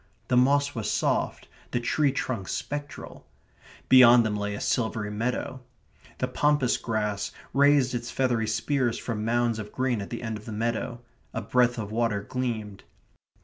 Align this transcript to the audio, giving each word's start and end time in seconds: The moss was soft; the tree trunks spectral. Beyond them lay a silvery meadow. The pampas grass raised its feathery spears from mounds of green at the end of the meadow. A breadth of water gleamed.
The 0.29 0.35
moss 0.35 0.73
was 0.73 0.89
soft; 0.89 1.47
the 1.69 1.79
tree 1.79 2.11
trunks 2.11 2.53
spectral. 2.53 3.27
Beyond 3.87 4.25
them 4.25 4.35
lay 4.35 4.55
a 4.55 4.59
silvery 4.59 5.11
meadow. 5.11 5.61
The 6.17 6.27
pampas 6.27 6.77
grass 6.77 7.31
raised 7.53 7.93
its 7.93 8.09
feathery 8.09 8.47
spears 8.47 8.97
from 8.97 9.23
mounds 9.23 9.59
of 9.59 9.71
green 9.71 10.01
at 10.01 10.09
the 10.09 10.23
end 10.23 10.39
of 10.39 10.45
the 10.45 10.51
meadow. 10.53 11.01
A 11.35 11.41
breadth 11.43 11.77
of 11.77 11.91
water 11.91 12.23
gleamed. 12.23 12.83